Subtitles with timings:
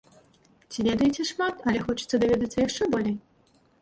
[0.71, 3.15] Ці ведаеце шмат, але хочацца даведацца яшчэ болей?